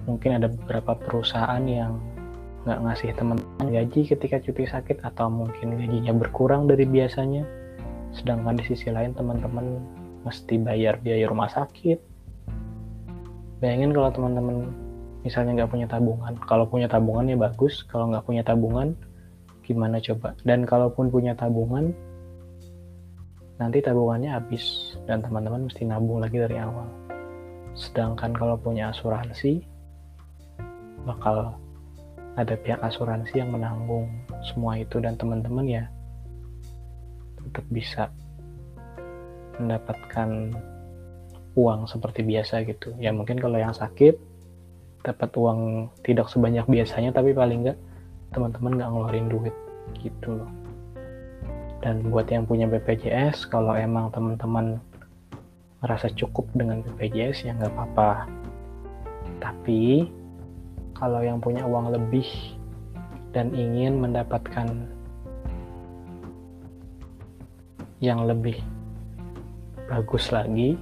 Mungkin 0.04 0.42
ada 0.42 0.48
beberapa 0.52 0.96
perusahaan 0.98 1.62
yang 1.64 2.02
nggak 2.68 2.80
ngasih 2.84 3.10
teman-teman 3.16 3.68
gaji 3.72 4.02
ketika 4.04 4.38
cuti 4.44 4.68
sakit 4.68 5.00
atau 5.06 5.32
mungkin 5.32 5.80
gajinya 5.80 6.12
berkurang 6.12 6.68
dari 6.68 6.84
biasanya. 6.84 7.48
Sedangkan 8.12 8.58
di 8.58 8.66
sisi 8.68 8.90
lain 8.90 9.16
teman-teman 9.16 9.80
mesti 10.28 10.60
bayar 10.60 11.00
biaya 11.00 11.30
rumah 11.30 11.48
sakit. 11.48 12.00
Bayangin 13.64 13.96
kalau 13.96 14.10
teman-teman 14.12 14.56
misalnya 15.24 15.64
nggak 15.64 15.72
punya 15.72 15.88
tabungan. 15.88 16.34
Kalau 16.48 16.66
punya 16.68 16.88
tabungan 16.92 17.32
ya 17.32 17.38
bagus 17.40 17.88
kalau 17.88 18.12
nggak 18.12 18.26
punya 18.28 18.44
tabungan 18.44 18.96
gimana 19.64 20.02
coba? 20.02 20.34
Dan 20.44 20.66
kalaupun 20.66 21.14
punya 21.14 21.38
tabungan 21.38 21.94
nanti 23.60 23.84
tabungannya 23.84 24.32
habis 24.32 24.96
dan 25.04 25.20
teman-teman 25.20 25.68
mesti 25.68 25.84
nabung 25.84 26.24
lagi 26.24 26.40
dari 26.40 26.56
awal. 26.56 26.88
Sedangkan 27.76 28.32
kalau 28.32 28.56
punya 28.56 28.96
asuransi 28.96 29.60
bakal 31.04 31.60
ada 32.40 32.56
pihak 32.56 32.80
asuransi 32.80 33.36
yang 33.36 33.52
menanggung 33.52 34.08
semua 34.48 34.80
itu 34.80 35.04
dan 35.04 35.20
teman-teman 35.20 35.68
ya 35.68 35.84
tetap 37.36 37.68
bisa 37.68 38.08
mendapatkan 39.60 40.56
uang 41.60 41.84
seperti 41.92 42.24
biasa 42.24 42.64
gitu. 42.64 42.96
Ya 42.96 43.12
mungkin 43.12 43.44
kalau 43.44 43.60
yang 43.60 43.76
sakit 43.76 44.16
dapat 45.04 45.36
uang 45.36 45.92
tidak 46.08 46.32
sebanyak 46.32 46.64
biasanya 46.64 47.12
tapi 47.12 47.36
paling 47.36 47.68
nggak 47.68 47.80
teman-teman 48.32 48.80
nggak 48.80 48.90
ngeluarin 48.92 49.28
duit 49.28 49.56
gitu 50.00 50.44
loh 50.44 50.69
dan 51.80 52.04
buat 52.12 52.28
yang 52.28 52.44
punya 52.44 52.68
BPJS 52.68 53.48
kalau 53.48 53.72
emang 53.76 54.12
teman-teman 54.12 54.84
merasa 55.80 56.12
cukup 56.12 56.44
dengan 56.52 56.84
BPJS 56.84 57.48
ya 57.48 57.56
nggak 57.56 57.72
apa-apa. 57.72 58.28
Tapi 59.40 60.12
kalau 60.92 61.24
yang 61.24 61.40
punya 61.40 61.64
uang 61.64 61.96
lebih 61.96 62.28
dan 63.32 63.56
ingin 63.56 64.04
mendapatkan 64.04 64.68
yang 68.04 68.28
lebih 68.28 68.60
bagus 69.88 70.36
lagi 70.36 70.76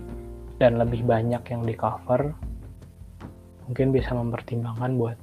dan 0.58 0.82
lebih 0.82 1.06
banyak 1.06 1.42
yang 1.46 1.62
di 1.62 1.78
cover 1.78 2.34
mungkin 3.70 3.94
bisa 3.94 4.18
mempertimbangkan 4.18 4.98
buat 4.98 5.18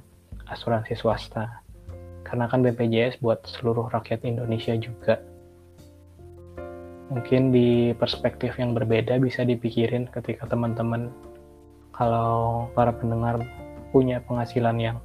asuransi 0.47 0.95
swasta. 0.95 1.59
Karena 2.23 2.47
kan 2.47 2.63
BPJS 2.63 3.19
buat 3.19 3.43
seluruh 3.43 3.91
rakyat 3.91 4.23
Indonesia 4.23 4.73
juga 4.79 5.19
mungkin 7.09 7.53
di 7.53 7.93
perspektif 7.93 8.57
yang 8.57 8.73
berbeda 8.73 9.21
bisa 9.21 9.45
dipikirin 9.45 10.09
ketika 10.09 10.49
teman-teman 10.49 11.13
kalau 11.93 12.65
para 12.73 12.91
pendengar 12.91 13.39
punya 13.93 14.19
penghasilan 14.25 14.77
yang 14.81 14.97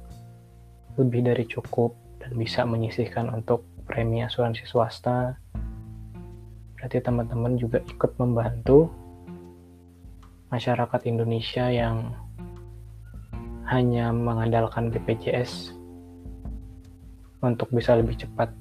lebih 0.97 1.23
dari 1.23 1.45
cukup 1.45 1.93
dan 2.17 2.33
bisa 2.35 2.65
menyisihkan 2.65 3.29
untuk 3.29 3.63
premi 3.85 4.25
asuransi 4.25 4.65
swasta 4.65 5.37
berarti 6.75 6.97
teman-teman 6.97 7.61
juga 7.61 7.79
ikut 7.85 8.17
membantu 8.17 8.89
masyarakat 10.49 11.01
Indonesia 11.05 11.69
yang 11.69 12.17
hanya 13.69 14.11
mengandalkan 14.11 14.91
BPJS 14.91 15.71
untuk 17.39 17.71
bisa 17.71 17.95
lebih 17.95 18.19
cepat 18.19 18.51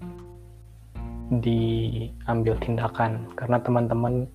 diambil 1.31 2.59
tindakan 2.59 3.31
karena 3.39 3.63
teman-teman 3.63 4.27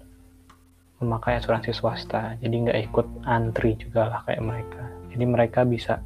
memakai 1.03 1.35
asuransi 1.35 1.75
swasta 1.75 2.39
jadi 2.39 2.55
nggak 2.55 2.79
ikut 2.87 3.07
antri 3.27 3.75
juga 3.75 4.07
lah 4.07 4.19
kayak 4.23 4.43
mereka. 4.43 4.83
Jadi 5.11 5.25
mereka 5.27 5.67
bisa 5.67 5.99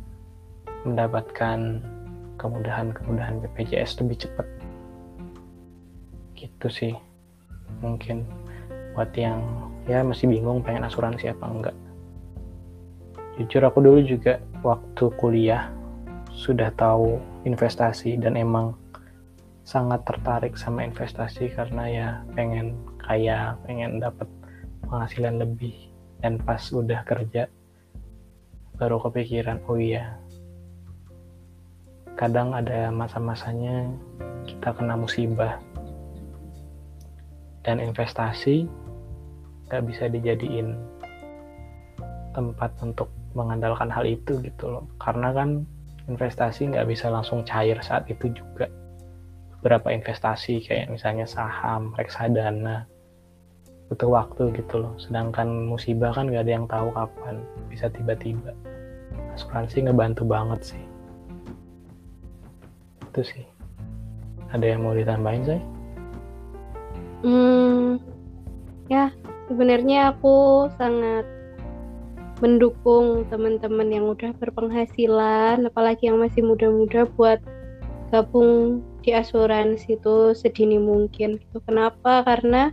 mendapatkan 0.82 1.86
kemudahan-kemudahan 2.42 3.38
BPJS 3.46 4.02
lebih 4.02 4.26
cepat. 4.26 4.48
Gitu 6.34 6.68
sih 6.74 6.94
mungkin 7.86 8.26
buat 8.98 9.14
yang 9.14 9.46
ya 9.86 10.02
masih 10.02 10.26
bingung 10.26 10.66
pengen 10.66 10.90
asuransi 10.90 11.30
apa 11.30 11.46
enggak. 11.46 11.78
Jujur 13.38 13.62
aku 13.62 13.80
dulu 13.80 14.02
juga 14.02 14.42
waktu 14.66 15.06
kuliah 15.22 15.70
sudah 16.34 16.74
tahu 16.74 17.22
investasi 17.46 18.18
dan 18.18 18.36
emang 18.40 18.79
sangat 19.64 20.02
tertarik 20.08 20.58
sama 20.58 20.86
investasi 20.86 21.54
karena 21.54 21.84
ya 21.86 22.08
pengen 22.34 22.78
kaya 23.02 23.56
pengen 23.64 24.02
dapat 24.02 24.28
penghasilan 24.86 25.42
lebih. 25.42 25.76
Dan 26.20 26.36
pas 26.44 26.60
udah 26.76 27.08
kerja 27.08 27.48
baru 28.76 29.00
kepikiran 29.00 29.64
oh 29.72 29.80
iya 29.80 30.20
kadang 32.20 32.52
ada 32.52 32.92
masa-masanya 32.92 33.88
kita 34.44 34.76
kena 34.76 35.00
musibah. 35.00 35.56
Dan 37.64 37.80
investasi 37.80 38.68
nggak 39.72 39.84
bisa 39.88 40.12
dijadiin 40.12 40.76
tempat 42.36 42.76
untuk 42.84 43.08
mengandalkan 43.32 43.88
hal 43.88 44.04
itu 44.04 44.44
gitu 44.44 44.68
loh. 44.68 44.84
Karena 45.00 45.32
kan 45.32 45.64
investasi 46.12 46.76
nggak 46.76 46.92
bisa 46.92 47.08
langsung 47.08 47.48
cair 47.48 47.80
saat 47.80 48.04
itu 48.12 48.36
juga 48.36 48.68
beberapa 49.60 49.92
investasi 49.92 50.64
kayak 50.64 50.92
misalnya 50.92 51.28
saham 51.28 51.92
reksadana 52.00 52.88
butuh 53.92 54.10
waktu 54.10 54.54
gitu 54.56 54.82
loh. 54.82 54.94
Sedangkan 55.02 55.68
musibah 55.68 56.16
kan 56.16 56.30
nggak 56.30 56.46
ada 56.48 56.54
yang 56.54 56.68
tahu 56.70 56.94
kapan 56.94 57.44
bisa 57.68 57.92
tiba-tiba. 57.92 58.56
Asuransi 59.36 59.88
ngebantu 59.88 60.24
banget 60.24 60.76
sih. 60.76 60.84
Itu 63.10 63.22
sih. 63.26 63.46
Ada 64.50 64.78
yang 64.78 64.86
mau 64.86 64.98
ditambahin 64.98 65.46
saya 65.46 65.62
hmm 67.24 68.00
ya 68.88 69.12
sebenarnya 69.52 70.16
aku 70.16 70.68
sangat 70.80 71.28
mendukung 72.40 73.28
teman-teman 73.28 73.92
yang 73.92 74.06
udah 74.08 74.32
berpenghasilan 74.40 75.68
apalagi 75.68 76.08
yang 76.08 76.24
masih 76.24 76.40
muda-muda 76.40 77.04
buat 77.20 77.44
gabung 78.16 78.80
di 79.02 79.16
asuransi 79.16 79.96
itu 80.00 80.36
sedini 80.36 80.78
mungkin 80.78 81.40
gitu. 81.40 81.58
Kenapa? 81.64 82.24
Karena 82.24 82.72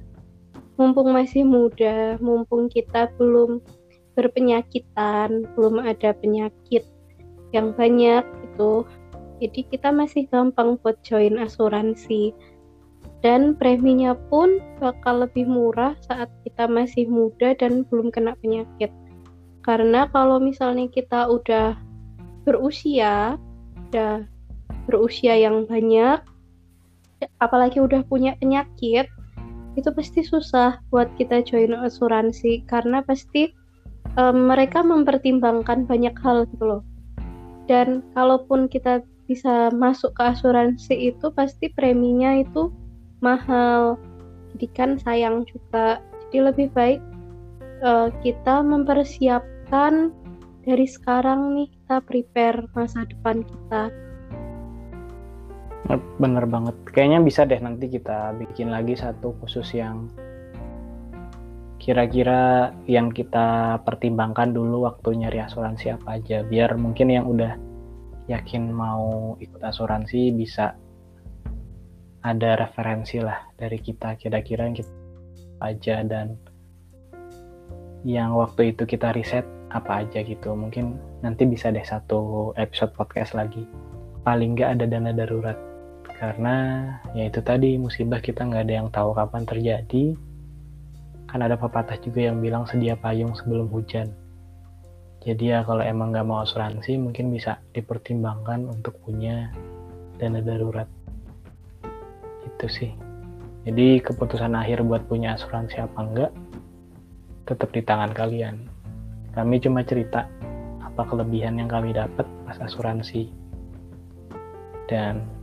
mumpung 0.76 1.14
masih 1.14 1.46
muda, 1.46 2.20
mumpung 2.20 2.68
kita 2.68 3.08
belum 3.16 3.64
berpenyakitan, 4.16 5.44
belum 5.54 5.80
ada 5.80 6.12
penyakit 6.16 6.84
yang 7.52 7.72
banyak 7.76 8.24
itu. 8.24 8.84
Jadi 9.36 9.60
kita 9.68 9.92
masih 9.92 10.24
gampang 10.32 10.80
buat 10.80 10.96
join 11.04 11.36
asuransi 11.36 12.32
dan 13.20 13.56
preminya 13.56 14.16
pun 14.32 14.60
bakal 14.80 15.24
lebih 15.24 15.44
murah 15.44 15.92
saat 16.04 16.32
kita 16.44 16.64
masih 16.68 17.08
muda 17.08 17.52
dan 17.56 17.84
belum 17.88 18.08
kena 18.08 18.32
penyakit. 18.40 18.88
Karena 19.60 20.08
kalau 20.14 20.40
misalnya 20.40 20.88
kita 20.88 21.28
udah 21.28 21.76
berusia, 22.46 23.34
udah 23.90 24.24
berusia 24.86 25.34
yang 25.36 25.66
banyak, 25.66 26.22
apalagi 27.42 27.82
udah 27.82 28.06
punya 28.06 28.38
penyakit, 28.38 29.10
itu 29.76 29.88
pasti 29.92 30.24
susah 30.24 30.80
buat 30.88 31.10
kita 31.20 31.44
join 31.44 31.76
asuransi 31.76 32.64
karena 32.64 33.04
pasti 33.04 33.52
um, 34.16 34.48
mereka 34.48 34.80
mempertimbangkan 34.80 35.84
banyak 35.84 36.16
hal 36.22 36.48
gitu 36.48 36.64
loh. 36.64 36.82
Dan 37.66 38.06
kalaupun 38.14 38.70
kita 38.70 39.02
bisa 39.26 39.74
masuk 39.74 40.14
ke 40.14 40.22
asuransi 40.22 41.10
itu 41.12 41.26
pasti 41.34 41.66
preminya 41.74 42.38
itu 42.38 42.70
mahal 43.18 43.98
jadi 44.54 44.66
kan 44.72 44.90
sayang 45.02 45.42
juga 45.50 45.98
jadi 46.30 46.54
lebih 46.54 46.70
baik 46.72 47.02
uh, 47.82 48.08
kita 48.22 48.62
mempersiapkan 48.62 50.14
dari 50.62 50.86
sekarang 50.86 51.58
nih 51.58 51.68
kita 51.70 51.96
prepare 52.06 52.58
masa 52.78 53.02
depan 53.06 53.42
kita 53.42 53.90
Bener 56.18 56.44
banget. 56.50 56.76
Kayaknya 56.90 57.20
bisa 57.22 57.40
deh 57.46 57.60
nanti 57.62 57.86
kita 57.86 58.34
bikin 58.34 58.74
lagi 58.74 58.98
satu 58.98 59.38
khusus 59.38 59.70
yang 59.76 60.10
kira-kira 61.78 62.74
yang 62.90 63.14
kita 63.14 63.78
pertimbangkan 63.86 64.50
dulu 64.50 64.90
waktu 64.90 65.14
nyari 65.22 65.38
asuransi 65.46 65.94
apa 65.94 66.18
aja. 66.18 66.42
Biar 66.42 66.74
mungkin 66.74 67.14
yang 67.14 67.30
udah 67.30 67.54
yakin 68.26 68.74
mau 68.74 69.38
ikut 69.38 69.62
asuransi 69.62 70.34
bisa 70.34 70.74
ada 72.26 72.58
referensi 72.58 73.22
lah 73.22 73.38
dari 73.54 73.78
kita 73.78 74.18
kira-kira 74.18 74.66
yang 74.66 74.74
kita 74.74 74.94
aja 75.62 76.02
dan 76.02 76.34
yang 78.02 78.34
waktu 78.34 78.74
itu 78.74 78.82
kita 78.82 79.14
riset 79.14 79.46
apa 79.70 80.02
aja 80.02 80.26
gitu 80.26 80.54
mungkin 80.58 80.98
nanti 81.22 81.46
bisa 81.46 81.70
deh 81.70 81.86
satu 81.86 82.50
episode 82.58 82.90
podcast 82.98 83.38
lagi 83.38 83.62
paling 84.26 84.58
nggak 84.58 84.78
ada 84.78 84.84
dana 84.90 85.14
darurat 85.14 85.54
karena 86.16 86.56
ya 87.12 87.28
itu 87.28 87.44
tadi 87.44 87.76
musibah 87.76 88.24
kita 88.24 88.48
nggak 88.48 88.64
ada 88.64 88.74
yang 88.80 88.88
tahu 88.88 89.12
kapan 89.12 89.44
terjadi. 89.44 90.16
Kan 91.28 91.44
ada 91.44 91.60
pepatah 91.60 92.00
juga 92.00 92.32
yang 92.32 92.40
bilang 92.40 92.64
sedia 92.64 92.96
payung 92.96 93.36
sebelum 93.36 93.68
hujan. 93.68 94.08
Jadi 95.20 95.52
ya 95.52 95.66
kalau 95.66 95.84
emang 95.84 96.14
nggak 96.14 96.24
mau 96.24 96.40
asuransi 96.40 96.96
mungkin 96.96 97.34
bisa 97.34 97.60
dipertimbangkan 97.76 98.64
untuk 98.64 98.96
punya 99.04 99.52
dana 100.16 100.40
darurat. 100.40 100.88
Itu 102.48 102.66
sih. 102.70 102.94
Jadi 103.66 104.00
keputusan 104.00 104.54
akhir 104.54 104.86
buat 104.86 105.04
punya 105.10 105.34
asuransi 105.34 105.82
apa 105.82 105.98
enggak 105.98 106.32
tetap 107.44 107.68
di 107.74 107.82
tangan 107.84 108.14
kalian. 108.16 108.56
Kami 109.36 109.60
cuma 109.60 109.84
cerita 109.84 110.24
apa 110.80 111.02
kelebihan 111.04 111.60
yang 111.60 111.68
kami 111.68 111.92
dapat 111.92 112.24
pas 112.48 112.56
asuransi. 112.62 113.28
Dan 114.86 115.35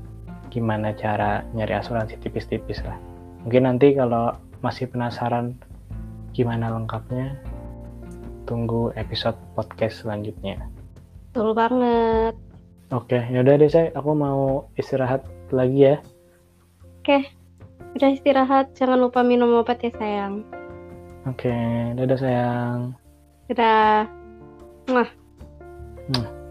gimana 0.54 0.94
cara 0.94 1.42
nyari 1.58 1.74
asuransi 1.74 2.22
tipis-tipis 2.22 2.86
lah. 2.86 2.94
Mungkin 3.42 3.66
nanti 3.66 3.98
kalau 3.98 4.38
masih 4.62 4.86
penasaran 4.86 5.58
gimana 6.38 6.70
lengkapnya 6.70 7.34
tunggu 8.46 8.94
episode 8.94 9.34
podcast 9.58 10.06
selanjutnya. 10.06 10.62
Betul 11.34 11.58
banget. 11.58 12.38
Oke 12.94 13.18
yaudah 13.34 13.58
deh 13.58 13.66
saya 13.66 13.90
aku 13.98 14.14
mau 14.14 14.70
istirahat 14.78 15.26
lagi 15.50 15.90
ya. 15.90 15.96
Oke 17.02 17.26
udah 17.98 18.10
istirahat. 18.14 18.78
Jangan 18.78 19.02
lupa 19.02 19.26
minum 19.26 19.58
obat 19.58 19.82
ya 19.82 19.90
sayang. 19.98 20.46
Oke 21.26 21.50
dadah 21.98 22.20
sayang. 22.22 22.94
Dadah. 23.50 24.06
Hmm. 26.14 26.43